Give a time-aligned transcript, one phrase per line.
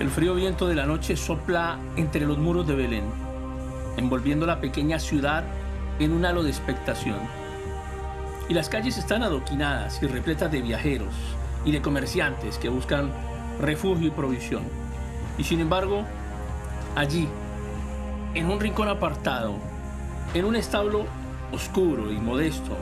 [0.00, 3.04] El frío viento de la noche sopla entre los muros de Belén,
[3.96, 5.44] envolviendo la pequeña ciudad
[6.00, 7.18] en un halo de expectación.
[8.48, 11.14] Y las calles están adoquinadas y repletas de viajeros
[11.64, 13.12] y de comerciantes que buscan
[13.60, 14.64] refugio y provisión.
[15.38, 16.04] Y sin embargo,
[16.96, 17.28] allí,
[18.34, 19.54] en un rincón apartado,
[20.34, 21.06] en un establo
[21.52, 22.76] oscuro y modesto,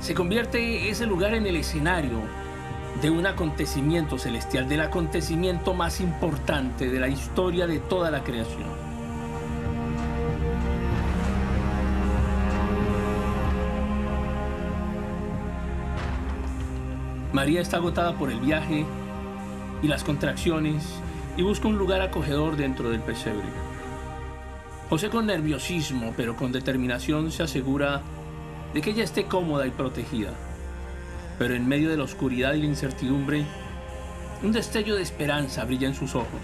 [0.00, 2.41] se convierte ese lugar en el escenario
[3.00, 8.70] de un acontecimiento celestial, del acontecimiento más importante de la historia de toda la creación.
[17.32, 18.84] María está agotada por el viaje
[19.82, 20.84] y las contracciones
[21.36, 23.48] y busca un lugar acogedor dentro del pesebre.
[24.90, 28.02] José con nerviosismo pero con determinación se asegura
[28.74, 30.34] de que ella esté cómoda y protegida.
[31.42, 33.44] Pero en medio de la oscuridad y la incertidumbre,
[34.44, 36.40] un destello de esperanza brilla en sus ojos,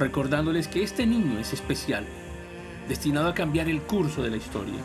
[0.00, 2.04] recordándoles que este niño es especial,
[2.88, 4.80] destinado a cambiar el curso de la historia.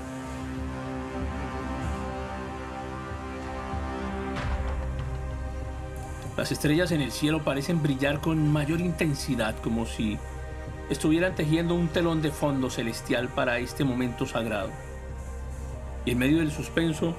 [6.38, 10.19] Las estrellas en el cielo parecen brillar con mayor intensidad, como si
[10.91, 14.69] estuvieran tejiendo un telón de fondo celestial para este momento sagrado.
[16.06, 17.16] Y en medio del suspenso,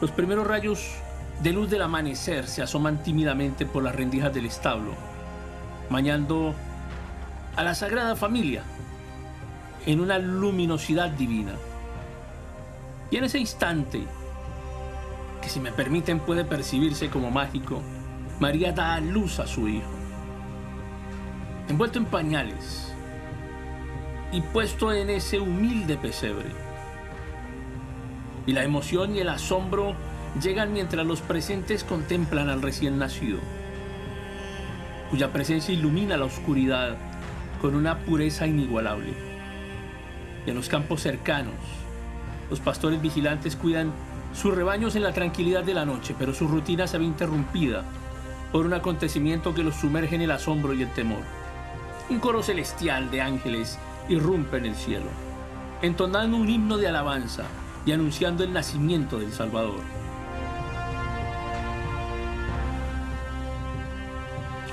[0.00, 1.02] los primeros rayos
[1.42, 4.92] de luz del amanecer se asoman tímidamente por las rendijas del establo,
[5.90, 6.54] mañando
[7.56, 8.62] a la Sagrada Familia
[9.84, 11.54] en una luminosidad divina.
[13.10, 14.04] Y en ese instante,
[15.42, 17.82] que si me permiten puede percibirse como mágico,
[18.38, 19.90] María da a luz a su hijo,
[21.68, 22.94] envuelto en pañales
[24.30, 26.50] y puesto en ese humilde pesebre.
[28.46, 29.94] Y la emoción y el asombro
[30.40, 33.38] llegan mientras los presentes contemplan al recién nacido,
[35.10, 36.96] cuya presencia ilumina la oscuridad
[37.60, 39.12] con una pureza inigualable.
[40.46, 41.54] En los campos cercanos,
[42.50, 43.92] los pastores vigilantes cuidan
[44.34, 47.84] sus rebaños en la tranquilidad de la noche, pero su rutina se ve interrumpida
[48.50, 51.22] por un acontecimiento que los sumerge en el asombro y el temor.
[52.08, 53.78] Un coro celestial de ángeles
[54.08, 55.06] irrumpe en el cielo,
[55.82, 57.44] entonando un himno de alabanza
[57.86, 60.01] y anunciando el nacimiento del Salvador.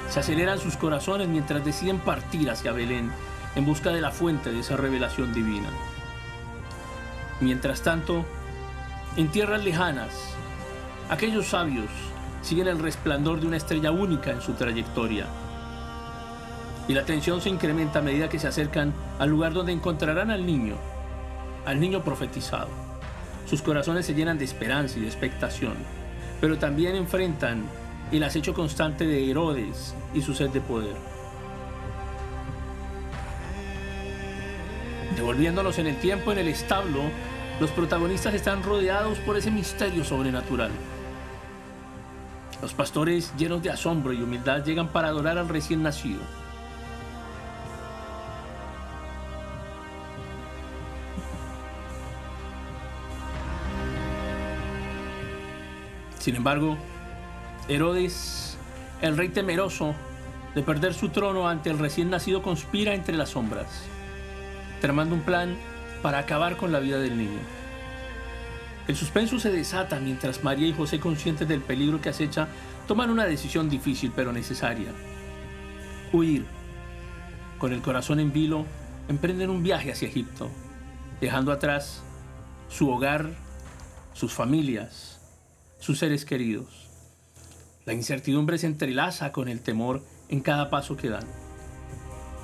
[0.09, 3.11] Se aceleran sus corazones mientras deciden partir hacia Belén
[3.55, 5.69] en busca de la fuente de esa revelación divina.
[7.39, 8.25] Mientras tanto,
[9.17, 10.11] en tierras lejanas,
[11.09, 11.89] aquellos sabios
[12.41, 15.27] siguen el resplandor de una estrella única en su trayectoria.
[16.87, 20.43] Y la tensión se incrementa a medida que se acercan al lugar donde encontrarán al
[20.43, 20.75] niño,
[21.65, 22.69] al niño profetizado.
[23.45, 25.75] Sus corazones se llenan de esperanza y de expectación,
[26.41, 27.63] pero también enfrentan
[28.17, 30.95] el acecho constante de Herodes y su sed de poder.
[35.15, 37.01] Devolviéndonos en el tiempo, en el establo,
[37.59, 40.71] los protagonistas están rodeados por ese misterio sobrenatural.
[42.61, 46.21] Los pastores llenos de asombro y humildad llegan para adorar al recién nacido.
[56.19, 56.77] Sin embargo,
[57.69, 58.57] Herodes,
[58.99, 59.93] el rey temeroso
[60.55, 63.67] de perder su trono ante el recién nacido, conspira entre las sombras,
[64.81, 65.55] tramando un plan
[66.01, 67.39] para acabar con la vida del niño.
[68.87, 72.47] El suspenso se desata mientras María y José, conscientes del peligro que acecha,
[72.87, 74.91] toman una decisión difícil pero necesaria.
[76.11, 76.45] Huir.
[77.59, 78.65] Con el corazón en vilo,
[79.09, 80.49] emprenden un viaje hacia Egipto,
[81.21, 82.01] dejando atrás
[82.67, 83.29] su hogar,
[84.13, 85.21] sus familias,
[85.77, 86.88] sus seres queridos.
[87.89, 91.25] La incertidumbre se entrelaza con el temor en cada paso que dan,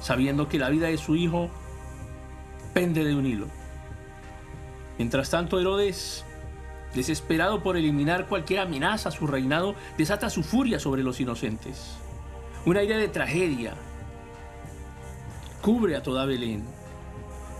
[0.01, 1.51] sabiendo que la vida de su hijo
[2.73, 3.45] pende de un hilo.
[4.97, 6.25] Mientras tanto, Herodes
[6.95, 11.91] desesperado por eliminar cualquier amenaza a su reinado, desata su furia sobre los inocentes.
[12.65, 13.75] Un aire de tragedia
[15.61, 16.63] cubre a toda Belén,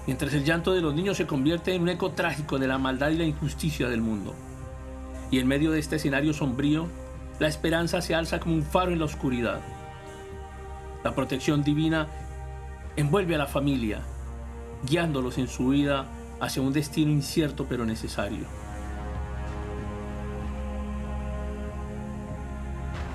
[0.08, 3.12] mientras el llanto de los niños se convierte en un eco trágico de la maldad
[3.12, 4.34] y la injusticia del mundo.
[5.30, 6.90] Y en medio de este escenario sombrío,
[7.40, 9.60] la esperanza se alza como un faro en la oscuridad.
[11.04, 12.08] La protección divina
[12.96, 14.02] envuelve a la familia,
[14.88, 16.06] guiándolos en su vida
[16.40, 18.46] hacia un destino incierto pero necesario.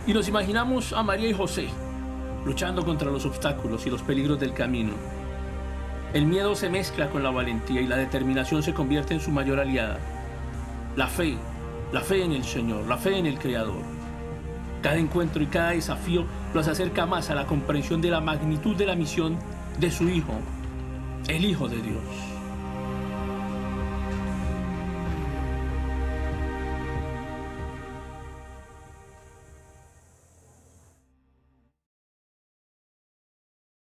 [0.06, 1.68] Y nos imaginamos a María y José
[2.44, 4.92] luchando contra los obstáculos y los peligros del camino.
[6.12, 9.60] El miedo se mezcla con la valentía y la determinación se convierte en su mayor
[9.60, 9.98] aliada.
[10.96, 11.36] La fe,
[11.92, 13.82] la fe en el Señor, la fe en el Creador.
[14.82, 16.24] Cada encuentro y cada desafío
[16.54, 19.38] los acerca más a la comprensión de la magnitud de la misión
[19.78, 20.32] de su Hijo,
[21.28, 22.29] el Hijo de Dios.